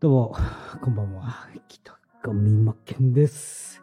[0.00, 0.36] どうも、
[0.82, 1.48] こんばんは。
[1.68, 3.80] 北上真剣です。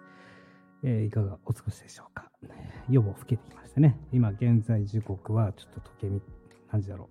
[0.84, 2.30] えーいかがお過ごしでしょうか。
[2.90, 3.98] 夜も更けてきましたね。
[4.12, 6.22] 今現在時刻はちょっと時計み、
[6.70, 7.10] 何時だろ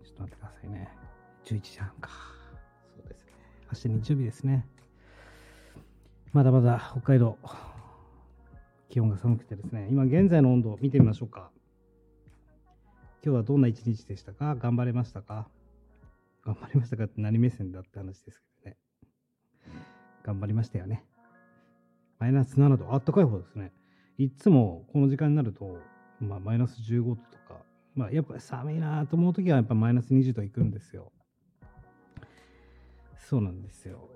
[0.00, 0.06] う。
[0.06, 0.88] ちょっと待ってくださいね。
[1.44, 2.10] 11時半か。
[2.96, 3.32] そうですね。
[3.72, 4.64] 明日日曜日ですね。
[6.32, 7.36] まだまだ北海道、
[8.88, 11.50] 気温が寒くてですね、今現在の温度を見てみましょうか。
[13.24, 14.56] 今日はどんな一日でしたか？
[14.56, 15.46] 頑張れましたか？
[16.44, 18.76] 頑張りましたかって何目線だって話ですけどね。
[20.24, 21.04] 頑張りましたよね。
[22.18, 23.72] マイナス7度、あったかい方ですね。
[24.18, 25.78] いつもこの時間になると、
[26.20, 27.60] まあ、マイナス15度とか、
[27.94, 31.12] まあ、やっぱ寒いなと思うときはやっぱマイナス20度いくんですよ。
[33.16, 34.08] そうなんですよ。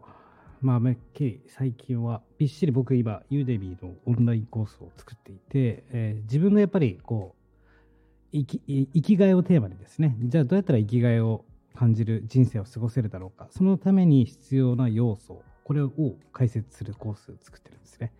[0.60, 7.35] まあ、めっきり最近はびっしり僕今、ユーデビーのオンラインコースを作っていて、えー自分のやっぱりこう、
[8.32, 11.44] 生き生きがいをテーマにですね、じゃあどうやったら生きがいを
[11.74, 15.92] 感じる人生を過ごせるだろうか、そのために必要な要素、これを
[16.32, 18.12] 解説するコースを作ってるんですね。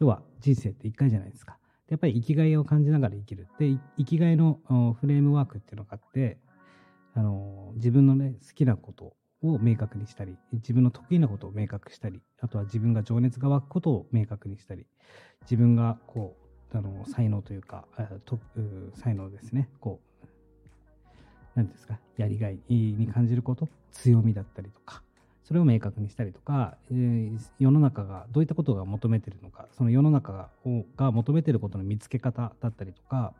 [0.00, 1.58] 要は人生って1回じゃないですか。
[1.88, 3.48] やっぱり生きがいを感じながら生きる。
[3.58, 4.60] で、生きがいの
[5.00, 6.38] フレームワークっていうのがあって、
[7.14, 14.86] あの自分のね、好きなことを明確にしたり、自分の得意なことを明確したり、あとは自分が情熱が湧くことを明確にしたり、
[15.42, 16.41] 自分がこう、
[16.74, 17.84] あの才能というか、
[18.24, 20.26] とう才能ですね、こう、
[21.54, 25.02] 何ですか、やりがいに感じること、強みだったりとか、
[25.44, 33.34] それを明確にしたりとか、えー世の中がどういったことが求めてるのか、その世の中がをが求めてることの見つけ方だったりとか、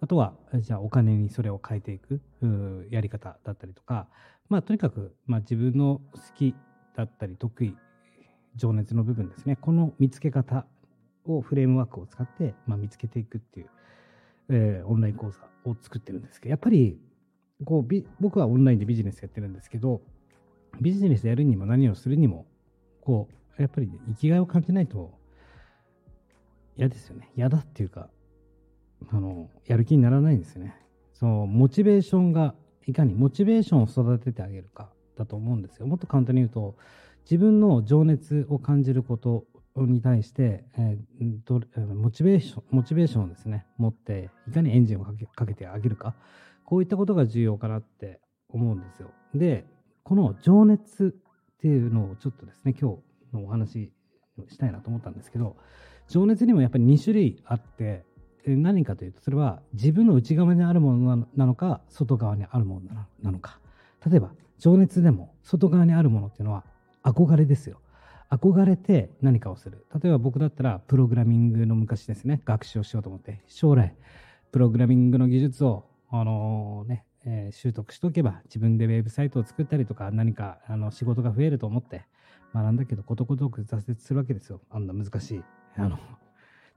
[0.00, 2.20] あとは、じゃあお金にそれを変えていく
[2.90, 4.08] やり方だったりとか、
[4.48, 6.54] まあとにかく、まあ、自分の好き
[6.94, 7.76] だったり得意、
[8.54, 10.66] 情熱の部分ですね、この見つけ方
[11.34, 13.70] をフレームワークを使って、まあ、見つけていくっていう、
[14.48, 16.98] えーオンライン講座を作ってるんですけど、やっぱり
[17.64, 20.02] こう僕はオンラインでビジネスやってるんですけど、
[20.80, 22.46] ビジネスやるにも何をするにも、
[23.00, 25.18] こう、やっぱりね生きがいを感じないと
[26.76, 27.30] 嫌ですよね。
[27.36, 28.10] 嫌だっていうか、
[29.10, 30.76] あの、やる気にならないんですよね。
[31.14, 32.54] その、モチベーションが、
[32.86, 35.86] いかにモチベーションを育ててあげるかだと思うんですよ。
[35.86, 36.76] もっと簡単に言うと、
[37.24, 39.44] 自分の情熱を感じること
[39.84, 41.60] に対して、えーど
[41.94, 46.14] モチベーション、モチベーションをですね、持って、いかにエンジンをかけかけてあげるか、
[46.64, 49.10] こういったことが重要かなって思うんですよ。
[49.34, 49.66] で、
[50.02, 51.14] この情熱
[51.56, 52.96] っていうのをちょっとですね、今
[53.32, 53.92] 日のお話
[54.48, 55.56] したいなと思ったんですけど、
[56.08, 58.04] 情熱にもやっぱり2種類あって、
[58.46, 63.58] 何かというと、それは自分の内側にあるものなのか、外側にあるものなのか。
[64.08, 66.64] 例えば、情熱でも外側にあるものっていうのは
[67.02, 67.80] 憧れですよ。
[68.30, 69.86] 憧れて何かをする。
[70.02, 73.94] 例えば僕だったら、プログラミングの昔ですね、学習をしようと思って、将来、
[74.52, 82.04] プログラミングの技術を、あのね、えー習得しておけば、自分でウェブサイトを作ったりとか、何かあの仕事が増えると思って、
[82.54, 84.60] 学んだけど、ことごとく挫折するわけですよ。
[84.70, 85.42] あんな難しい。
[85.76, 85.98] あの、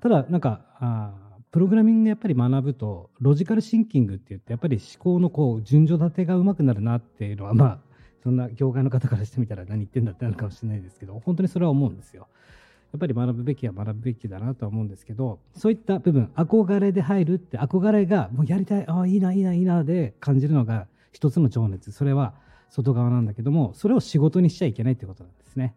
[0.01, 1.13] ただ、なんか、あ
[1.51, 7.79] プログラミングやっぱり学ぶと、ロジカルシンキングって言って、やっぱり思考のこう、順序立てが上手くなるなっていうのは、まあ、
[8.23, 12.27] そんな業界の方からしてみたら何言ってんだってなるかもしれないですけど、本当にそれは思うんですよ。
[12.91, 21.91] やっぱり学ぶべきは学ぶべきだなとは思うんですけど、そういった部分、憧れで入るって、憧れがもうやりたい、ああ、いいな、いいな、いいなで感じるのが一つの情熱。
[21.91, 22.33] それは
[22.69, 25.75] 外側なんだけども、それを仕事にしちゃいけないってことなんですね。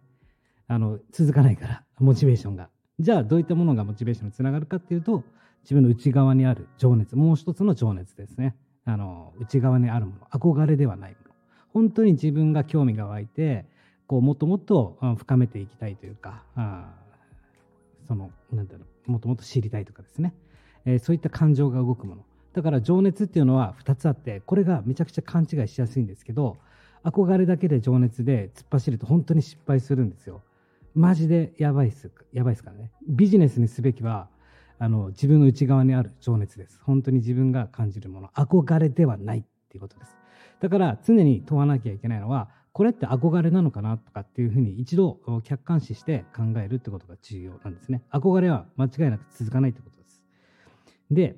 [0.68, 2.70] あの、続かないから、モチベーションが。
[2.98, 5.22] じゃあ、どういったものがモチベーションにつながるかっていうと、
[5.64, 8.56] 自分の内側にある情熱、もう一つの情熱ですね。
[8.84, 11.16] あの、内側にあるもの、憧れではない。
[11.72, 13.64] 本当に自分が興味が湧いて、
[14.06, 16.42] こう、もっともっと深めていきたいというか、
[18.06, 20.34] その、なんだろう、もっともっと知りたいとかですね。
[20.84, 22.24] えそういった感情が動くもの。
[22.52, 26.56] だから情熱っていうのは2つあって、これがめちゃくちゃ勘違いしやすいんですけど、
[27.04, 30.42] 憧れだけで情熱で突っ走ると本当に失敗するんですよ。
[30.94, 32.10] マジでやばいっす。
[32.32, 32.90] やばいっすからね。
[33.08, 34.28] ビジネスにすべきは、
[34.78, 36.78] あの、自分の内側にある情熱です。
[36.82, 38.28] 本当に自分が感じるもの。
[38.34, 40.21] 憧れではないっていうことです。
[40.62, 48.04] だから常に問わなきゃいけないのは、これって憧れなのかなとかっていうふうに一度客観視して考えるってことが重要なんですね。
[48.12, 50.22] 憧れは間違いなく続かないってことです。
[51.10, 51.36] で、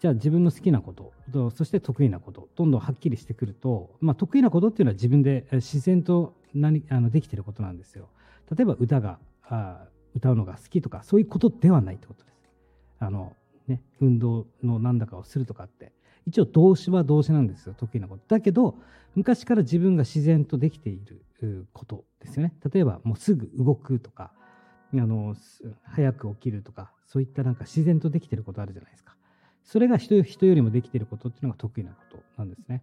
[0.00, 1.12] じゃあ自分の好きなこと、
[1.50, 8.08] そして得意なこと、どんどんはっきりしてくると、まあ、得意なことっていうのは自分で自然と何あのできてることなんですよ。
[8.54, 9.86] 例えば歌があ
[10.16, 12.42] 歌うのが好きとか、そういうことではないってことです。
[12.98, 13.36] あの
[13.68, 15.92] ね、運動のなんだかをするとかって、
[16.26, 18.22] 一応動詞は動詞なんですよ、得意なこと。
[18.28, 18.76] だけど、
[19.14, 20.98] 昔から自分が自然とできてい
[21.40, 22.54] ることですよね。
[22.72, 24.32] 例えば、もうすぐ動くとか、
[24.94, 25.34] あの
[25.84, 29.16] 早く起きるとか、そういったなんか自然とできていることあるじゃないですか。
[29.64, 32.82] それが人人よりもできていることっていうのが得意なことなんですね。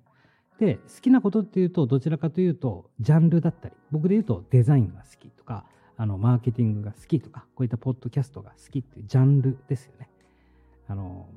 [0.60, 5.66] で、好きなことっていうと、どちらかというと、ジャンルだったり、僕で言うとデザインが好きとか、
[5.96, 10.10] あの、マーケティングが好きとか、こういったポッドキャストが好きっていうジャンルですよね。
[10.88, 11.30] あの、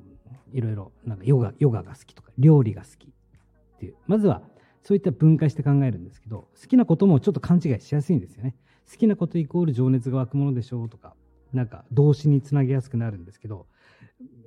[0.51, 4.41] いろいろ、なんかヨガ、ヨガが好きとか、料理が好きっていう、まずは、
[4.81, 8.55] そういった分解して考えるんですけど、好きなこともちょっと勘違いしやすいんですよね。
[8.89, 11.15] 好きなことイコール情熱が湧くものでしょうとか、
[11.53, 13.67] なんか動詞につなげやすくなるんですけど、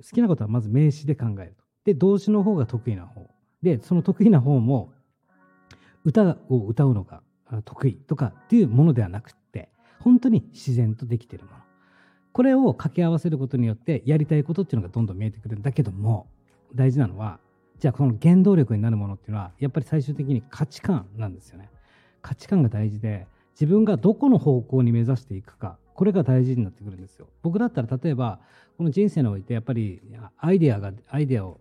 [0.03, 1.63] 好きなことはまず名詞で考えると。
[1.85, 3.29] で、動詞の方が得意な方。
[3.63, 4.93] で、その得意な方も、
[6.03, 7.23] 歌を歌うのが
[7.65, 9.69] 得意とかっていうものではなくって、
[9.99, 11.57] 本当に自然とできているもの。
[12.33, 16.27] これを掛け合わせることによって、やりたいことっていうのがどんどん見えてくるんだけども、
[16.75, 17.39] 大事なのは、
[17.79, 21.69] じゃあこの原動力になるものっていうのは、やっぱり最終的に価値観なんですよね。
[22.21, 27.27] 価値観が大事で、自分がどこの方向に目指していくか、これが大事になってくるんですよ。
[27.41, 28.39] 僕だったら例えば、
[28.77, 29.99] この人生においてやっぱり
[30.37, 31.59] アイデアが、アイデアを、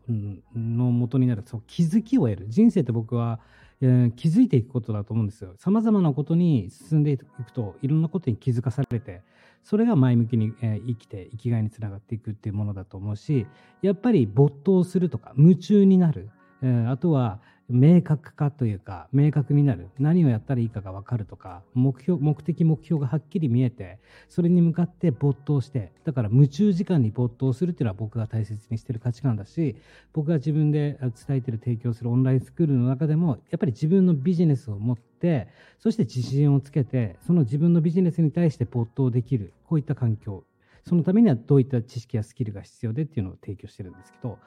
[0.54, 2.46] の元になる、そう気づきを得る。
[2.48, 3.40] 人生って僕は、
[3.80, 5.54] 気づいていくことだと思うんですよ。
[5.56, 9.22] 様々なことに進んでいくと、いろんなことに気づかされて、
[9.66, 13.48] それが前向きに、え、生きて、生きがいにつながっていくっていうものだと思うし、
[13.82, 16.30] やっぱり没頭するとか、夢中になる。
[16.62, 19.88] えー、あとは、明確化というか、明確になる。
[19.98, 23.98] 何をやったらいいかが分かるとか、目標、目的、目標がはっきり見えて、
[24.28, 29.76] それに向かって没頭して、だから夢中時間に没頭するっていうのは僕が大切にしてる価値観だし、
[30.12, 35.48] 僕が自分で伝えてる、提供するオンラインスクールの中でも、やっぱり自分のビジネスを持って、
[35.80, 40.44] そして自信をつけて、その自分のビジネスに対して没頭できる、こういった環境、
[40.84, 44.38] そのためにはどういった知識やスキルが必要でっていうのを提供してるんですけど、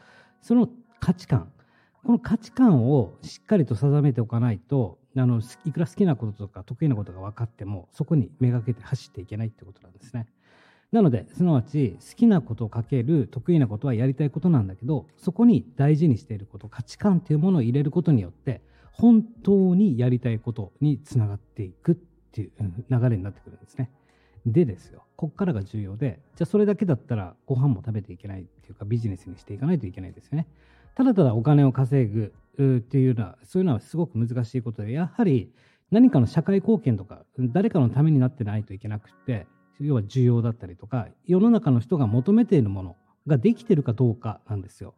[0.42, 0.69] その
[1.01, 1.51] 価値観、
[2.06, 10.28] この価値観をしっかりと定めておかないと、あの、いくら好きなこととか得意なことが分かっても、そこにめがけて走っていけないってことなんですね。
[10.92, 18.62] なので、すなわち、好きなことをかける得意なことはやりたいことなんだけど、そこに大事にしていること、価値観というものを入れることによって、
[18.92, 21.96] 本当にやりたいことにつながっていくっ
[22.31, 22.51] ていう
[22.90, 23.92] 流れになってくるんですね。
[24.46, 30.48] でですよ、こっからが重要で、じゃあそれだけだったらご飯も食べていけないっていうかビジネスにしていかないといけないですよね。
[30.95, 32.33] ただただお金を稼ぐ
[32.77, 35.51] っていうのは、そういうのはすごく難しいことで、やはり
[35.91, 39.47] 何かの社会貢献とか、誰かのためになってないといけなくって、
[39.80, 42.95] 要は需要だったりとか、世の中の人が求めているもの
[43.27, 44.94] ができてるかどうかなんですよ。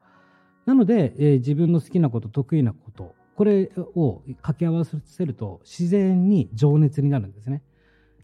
[0.65, 7.63] なので、えー、自分の好きなこと、得意なこと、これを掛け合わせると自然に情熱になるんですね。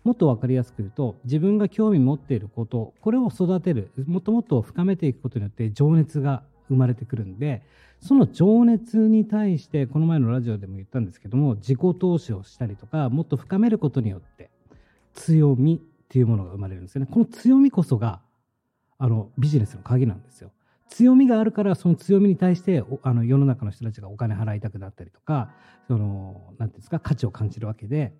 [0.03, 7.63] もっと分かりやすく言うと、自分が興味持っていること、これを育てる、もっともっと深めていくことによって情熱が生まれてくるんで、
[7.99, 14.49] その情熱に対して、この前のラジオでも言ったんですけども、自己投資をしたりとか、もっと深めることによって、
[15.13, 15.79] 強みっ
[16.09, 17.07] ていうものが生まれるんですよね。
[17.11, 18.21] この強みこそが、
[18.99, 20.51] あの、ビジネスの鍵なんですよ。
[20.89, 25.51] 強みがあるから、その強みに対して、あの、世の中の人たちがお金払いたくなったりとか、
[25.87, 28.13] その、なんていうんですか、価値を感じるわけで、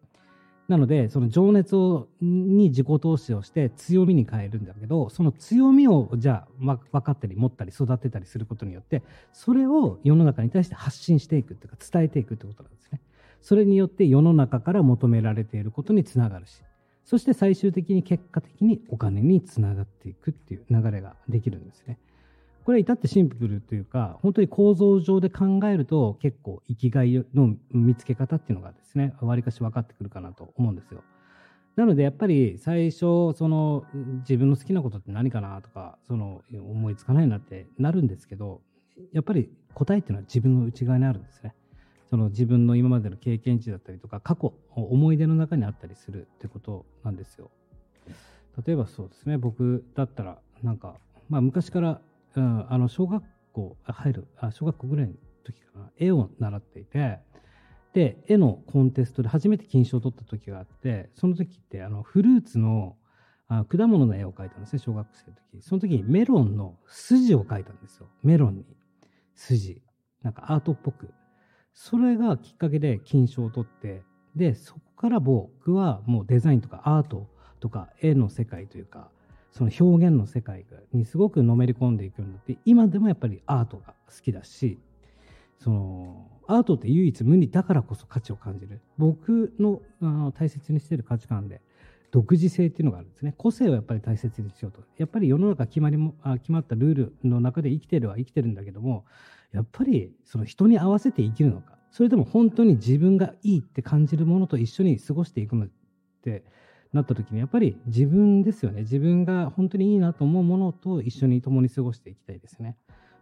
[0.68, 13.02] なので、その情熱をに自己投資をして強みに変えるんだけど、その強みをじゃあ分かったり持ったり育てたりすることによって、それを世の中に対して発信していくっていうか伝えていくってことなんですね。
[13.42, 16.62] それによって世の中から求められていることにつながるし、
[17.06, 21.98] そして最終的に結果的にお金につながっていくっていう流れができるんですね。
[22.68, 31.02] これは至ってシンプルというか、本当に構造上で考えると結構生きがいの見つけ方っていうのがですね、わりかし分かってくるかなと思うんですよ。
[31.78, 33.86] なのでやっぱり最初、その
[34.20, 38.60] 自分の好きなことって何かなとか、その思いつかないなってなるんですけど、
[39.14, 41.56] やっぱり答えっていうのは自分の内側にあるんですね。
[42.10, 47.50] その自分の今までの経験値だったりとか、過去、思い出の中にあったりするってことなんですよ。
[48.66, 50.96] 例えばそうですね、僕だったら、なんか、
[51.30, 52.02] まあ昔から
[52.36, 55.92] うん、あの小学校入るあ小学校ぐらいの時かな。
[55.98, 57.20] 絵を習っていて
[57.94, 62.96] で絵のコンテストで初めて金賞を取った時があってその時ってあのフルーツの
[63.48, 65.62] あ果物の絵を描いたんですね小学生の時。
[65.62, 68.08] その時にメロンの筋を描いたんですよ。
[68.24, 68.66] メロンに
[69.36, 69.82] 筋。
[70.22, 71.14] なんかアートっぽく。
[71.74, 74.04] それがきっかけで金賞を取って
[74.36, 77.28] でそこから僕はもうデザインとかアート
[77.60, 79.10] とか絵の世界というか
[79.58, 84.78] その表現の世界にすごくのめり込んでいくようになって今でもやっぱりアートが好きだし
[85.58, 88.80] そのアートって唯一無二だからこそ価値を感じる。
[89.00, 91.62] 僕のあの大切にしてる価値観で
[92.12, 93.34] 独自性っていうのがあるんですね。
[93.36, 94.84] 個性をやっぱり大切にしようと。
[94.98, 99.06] やっぱり世の中決まりもあ決まったルールの中で生きてるは生きてるんだけども
[99.52, 105.70] やっぱりその人に合わせて生きるのかそれとも本当に自分がいいって感じるものと一緒に過ごしていくのっ
[106.22, 106.44] て
[106.94, 112.78] なった時にやっぱり自分ですよね自分が本当にいいなと思うものと一緒に共に過ごしていきたいですね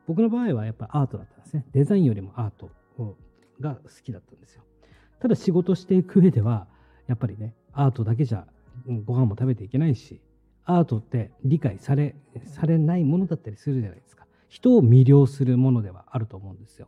[0.07, 1.65] 僕の場合はやっぱアートだったんですね。
[1.71, 2.69] デザインよりもアート
[3.59, 4.63] が好きだったんですよ。
[5.19, 6.67] ただ仕事していく上では、
[7.07, 8.45] やっぱりね、アートだけじゃ
[9.05, 10.21] ご飯も食べていけないし、
[10.65, 14.27] アートって理解され、されないものだったりするじゃないですか。
[14.47, 16.87] 人を魅了するものではあると思うんですよ。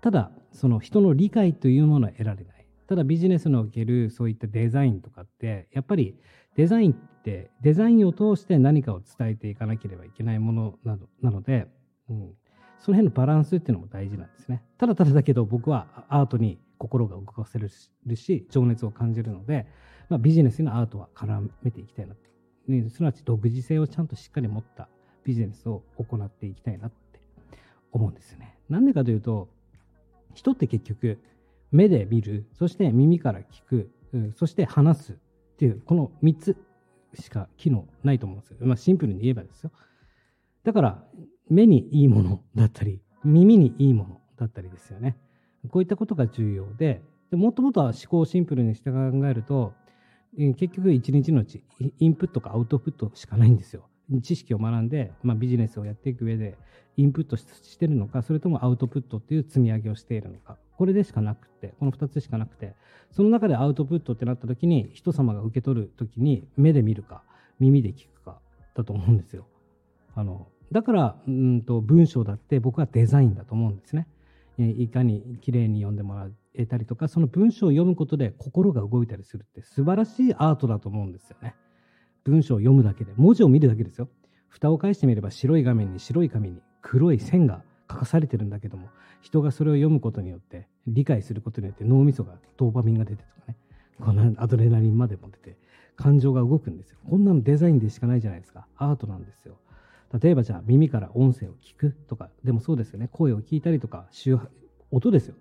[0.00, 2.57] ただ、その人の理解というものは得られない。
[2.88, 6.18] ただビジネスにおけるそういったデザインとかって、やっぱり
[6.56, 11.68] デザインってデザインを通して何かを伝えていかなければいけないものなのなので、
[12.08, 12.32] うん、
[12.80, 14.62] その辺のバランスっていうのも大事なんですね。
[14.78, 19.66] ただただだけど僕はアートに心が動かせるし、情熱を感じるので、
[20.08, 22.14] まあ、ビジネスのアートは絡めていきたいな、
[22.68, 24.88] ね、すなわち独自性をちゃんとしっかり持った
[25.24, 27.20] ビジネスを行っていきたいなって
[27.92, 28.56] 思うんですよね。
[28.70, 29.48] なんでかというと、
[30.34, 31.18] 人って結局、
[31.70, 33.90] 目で見る、そして耳から聞く、
[34.36, 35.16] そして話すっ
[35.58, 36.56] ていう、この3つ
[37.14, 38.58] しか機能ないと思うんですよ。
[38.62, 39.72] まあ、シンプルに言えばですよ。
[40.64, 41.04] だから、
[41.50, 45.16] 目にいいものだったり、耳にいいものだったりですよね。
[45.70, 49.74] こういったことが重要で、もともっと思考をシンプルにして考えると、
[50.36, 51.64] 結局一日のうち
[51.98, 53.88] インプットかアウトプットしかないんですよ。
[54.22, 56.56] 知識を学んで、まあ、ビジネスをやっていく上で
[56.96, 62.74] インプットしてるのかそれともアウトプットっていう積み上げをしているのかこれでしかなくてこの2つしかなくて
[63.12, 67.22] その中でアウトプットってなった時に人様が受け取る時に目で見るか
[67.60, 68.40] 耳で聞くか
[68.74, 69.46] だと思うんですよ。
[70.14, 74.06] あのだからうんと文章だって僕はデザインだと思うんですね。
[74.58, 81.54] いかに綺麗に読んでもらえたりとかその文章を読むことで心が動いたりするって素晴らしいアートだと思うんですよね。
[82.24, 84.08] 文章を読むだけで、文字を見るだけですよ。
[84.48, 88.88] 蓋を返してみれば白い画面に白い紙に黒い線が書かされてるんだけども、
[89.20, 93.56] 人がそれを読むことによって、理解することによって脳みそがドーパミンが出てとかね、
[94.00, 95.56] このアドレナリンまでも出て、
[95.96, 96.98] 感情が動くんですよ。
[97.08, 98.66] こんなのデザインでしかないじゃないですか。
[98.76, 99.56] アートなんですよ。
[100.22, 103.08] 例えばじゃあ耳から音声を聞くとか、でもそうですよね。
[103.12, 104.06] 声を聞いたりとか、
[104.90, 105.34] 音ですよ。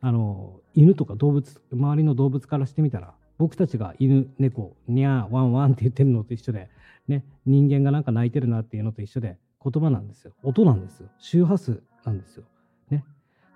[0.00, 6.70] あの、犬とか動物、周りの動物からしてみたら、僕たちが犬、猫、にゃー、ワンワンって言ってるのと一緒で、
[7.08, 10.32] ね、人間がなんか泣いてるなっていうのと一緒で、言葉なんですよ。
[10.42, 11.08] 音なんですよ。
[11.18, 12.44] 周波数なんですよ。
[12.90, 13.04] ね。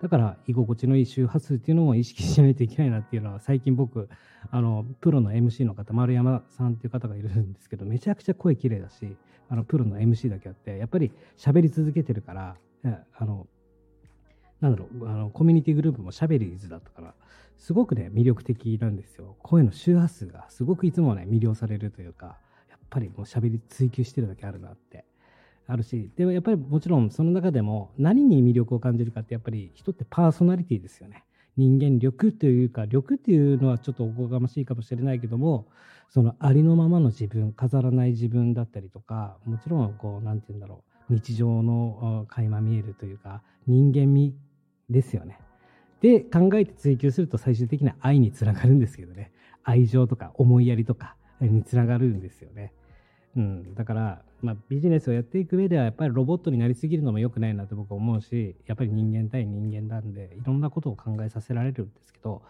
[0.03, 4.09] だから、居心地のいい周波数っていうのも意識しないといけないなっていうのは、最近僕、
[4.51, 9.17] あの、プロの MC の方、丸山さんっていう方がいるんですけど、めちゃくちゃ声綺麗だし、
[9.49, 12.57] あの、プロの MC だけあって、やっぱり喋り続けてるから、
[13.17, 13.47] あの、
[14.61, 17.14] なんだろう、あの、コミュニティグループもシャベリーズだったから、
[17.57, 19.37] すごくね、魅力的なんですよ。
[19.43, 22.38] 声の周波数がすごくいつもね、魅了されるというか、
[22.71, 25.05] やっぱりもう喋り追求してるだけあるなって。
[25.67, 31.25] あるし、でもやっぱりもちろんその中でも何に魅力を感じるかってやっぱり人ってパーソナリティですよね。
[31.57, 35.69] 人間力というか、力っていうのはちょっとおこがましいかもしれないけども、
[36.09, 44.35] そのありのままの自分、飾らない自分だったりとか、もちろんこう、なんて言うんだろう、日常の垣間見えるというか、人間味
[44.90, 45.38] ですよね。
[46.00, 49.32] で、考えて追求すると最終的な愛につながるんですけどね。
[49.62, 52.73] 愛情とか思いやりとかにつながるんですよね。
[53.37, 62.42] うん、だから、まあ、ビジネスをやっていく上ではやっぱりロボットになりすぎるのも良くないなと僕は思うしやっぱり人間対人間なんでいろんなことを考えさせられるんですけど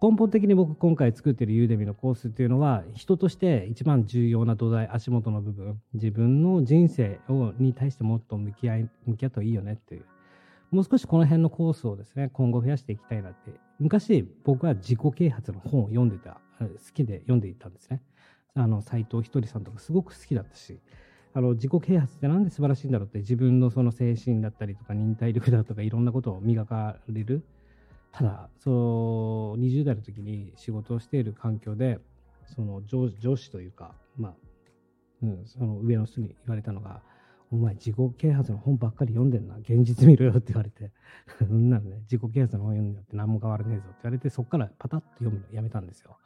[0.00, 10.04] 根本的に僕今回作ってるユーデミのコースっていうのは人として一番重要な土台足元の部分自分の人生をに対してもっと向き合い向き合った方がいいよねっていう
[10.72, 13.52] もう少しこの辺のコースをですね、今後増やしていきたいなって。
[13.78, 18.00] 昔、僕は自己啓発の本を読んでた、好きで読んでいたんですね。
[18.54, 20.80] あの、斎藤ひとりさんとかすごく好きだったし、
[21.34, 27.44] あの、自己啓発ってなんで素晴らしいんだろうって自分のその精神だったりとか忍耐力だとかいろんなことを磨かれる。
[28.10, 31.98] ただ、そう、20代の時に仕事をしている環境で、
[32.46, 34.34] その上上司というか、まあ、
[35.22, 37.02] うん、その上の人に言われたのが、
[37.52, 39.56] お前自己啓発の本ばっかり読んでんな。
[39.58, 40.90] 現実見ろよって言われて。
[41.38, 46.16] そんなのね、自己啓発の本読んでって何も変わらねえぞって言われて、そこからパタッと読むのやめたんですよ。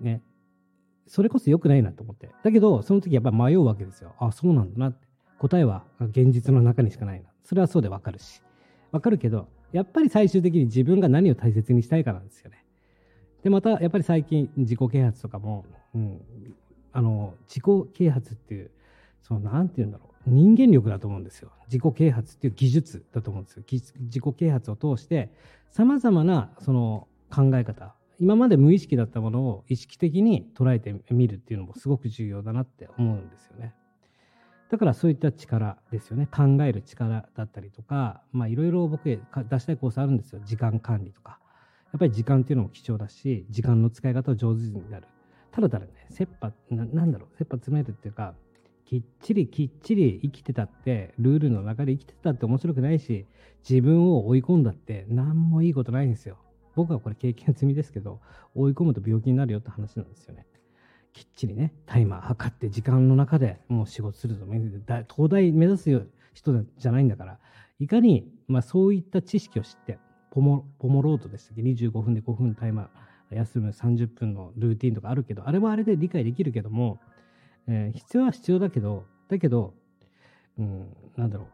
[0.00, 0.22] ね。
[1.08, 2.30] それこそ良くないなと思って。
[2.44, 4.14] だけど、その時やっぱり迷うわけですよ。
[4.18, 4.96] あ、そうなんだな。
[5.38, 7.28] 答えは現実の中にしかないな。
[7.42, 8.42] それはそうでわかるし。
[8.92, 12.64] わかるけど、やっぱり最終的に自分が何を大切にしたいかなんですよね。
[13.42, 15.64] で、また、やっぱり最近自己啓発とかも、
[15.96, 16.20] うん、
[16.92, 18.70] あの、自己啓発っていう、
[19.20, 20.11] その、なんて言うんだろう。
[20.26, 21.50] 人間力だと思うんですよ。
[21.66, 23.64] 自己啓発っていう技術だと思うんですよ。
[24.00, 25.32] 自己啓発を通して、
[25.70, 33.74] 様々なその考え方、今まで無意識だったものを意識的に捉えてみるっていうのもすごく重要だなって思うんですよね。
[34.70, 36.26] だからそういった力ですよね。
[36.26, 39.18] 考える力だったりとか、まあいろいろ僕出
[39.58, 40.40] したいコースあるんですよ。
[40.44, 41.38] 時間管理とか。
[41.92, 45.08] やっぱり時間っていうのも貴重だし、時間の使い方を上手になる。
[45.50, 48.34] ただただね、切羽な、なんだろう、切羽詰めるっていうか、
[48.84, 53.26] きっちりきっちり生きてたって、ルールの中で生きてたって面白くないし、
[53.68, 56.36] 自分を追い込んだって何もいいことないんですよ。
[56.74, 58.20] 僕はこれ経験済みですけど、
[58.54, 60.46] 追い込むと病気になるよって話なんですよね。
[61.12, 64.46] きっちりね、タイマー測って時間の中でもう仕事するぞ。
[64.46, 67.38] 東大目指す人じゃないんだから、
[67.78, 69.98] いかに、まあ、そういった知識を知って、
[70.30, 77.00] ポモポモロードでしたっけ ?25 分で5分タイマー、休む30分のルーティンとかあるけど、あれはあれで理解できるけども、
[77.68, 79.74] えー、必要は必要だけど、だけど、
[80.58, 81.48] うん、なんだろう。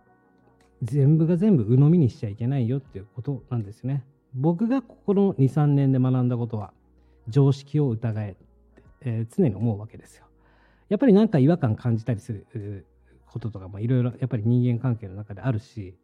[0.82, 4.04] 全部が全部鵜呑みにしちゃいけないよっていうことなんですね。
[4.34, 6.72] 僕がここの2、3年で学んだことは、
[7.28, 10.26] 常識を疑えって、えー、常に思うわけですよ。
[10.88, 12.86] やっぱりなんか違和感感じたりする
[13.26, 15.94] こととかもいろいろやっぱり人間関係の中であるし、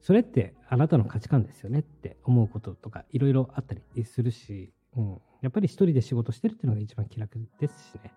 [0.00, 8.12] それってあなたの価値観ですよねって思うこととかいろいろあったりするし、うん、やっぱり一人で仕事してるっていうのが一番気楽ですしね。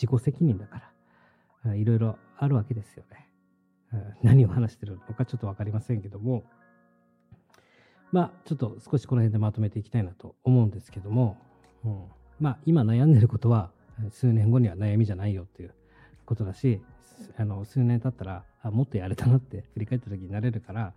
[0.00, 0.82] 自己責任だか
[1.64, 3.28] ら、いろいろあるわけですよね。
[4.22, 6.44] 何を話してるのかちょっと分かりませんけども、
[8.10, 11.36] まあ、ちょっと少しこの辺でまとめていきたいなと思うんですけども、
[12.40, 13.70] まあ、今悩んでることは、
[14.10, 15.74] 数年後には悩みじゃないよっていう
[16.24, 16.82] ことだし、
[17.36, 20.94] あの数年経ったらあ、もっとやれたなって振り返った時になれるから、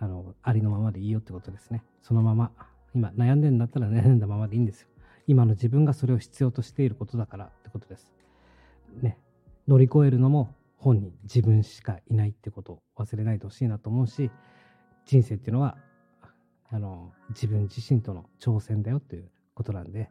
[0.00, 1.82] あのありのままでいいよってことですね。
[2.02, 2.50] そのまま、
[2.94, 4.88] 今悩んでんだったら悩んだままでいいんですよ。
[5.26, 8.12] 今の自分がそれを必要としていることだからってことです。
[9.02, 9.18] ね、
[9.66, 14.30] 乗り越えるのも本人、自分しかいないってことを忘れないでほしいなと思うし、
[15.04, 15.76] 人生っていうのは、
[16.70, 20.08] あの、自分自身との挑戦だよっていうことなんで、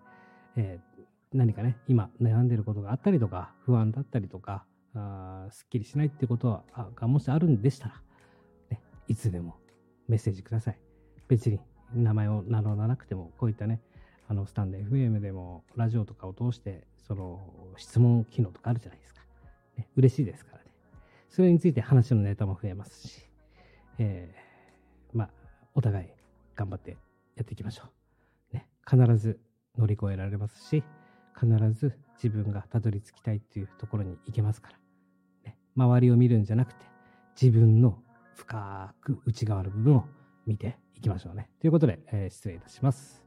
[0.55, 1.03] えー、
[1.33, 6.63] 何かね、今悩んでることがあったりとか、不安だったりとか、あすっきりしないってことは
[6.95, 8.01] がもしあるんでしたら、
[8.71, 9.57] ね、いつでも
[10.07, 10.79] メッセージください。
[11.27, 11.59] 別に
[11.93, 13.81] 名前を名乗らなくても、こういったね、
[14.27, 17.39] あのスタンド FM でもラジオとかを通してその
[17.77, 19.21] 質問機能とかあるじゃないですか。
[19.77, 20.65] ね、嬉しいですからね。
[21.29, 23.21] それについて話のネタも増えますし、
[23.99, 25.29] えー、まあ、
[25.73, 26.07] お互い
[26.55, 26.97] 頑張って
[27.35, 27.83] やっていきましょ
[28.51, 28.55] う。
[28.55, 29.39] ね、必ず
[29.77, 30.83] 乗り越えられますし、
[31.39, 34.77] 必ず自分がたどり着きたいっていうところに行けますから、
[35.51, 36.85] ね、周りを見るんじゃなくて、
[37.39, 37.99] 自分の
[38.35, 40.05] 深く内側の部分を
[40.45, 41.49] 見ていきましょうね。
[41.59, 43.23] ということで、えー、失礼いたします。